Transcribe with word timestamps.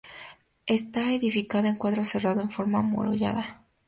Está 0.65 1.11
edificada 1.13 1.69
en 1.69 1.75
cuadro 1.75 2.03
cerrado, 2.05 2.41
en 2.41 2.49
forma 2.49 2.79
amurallada. 2.79 3.67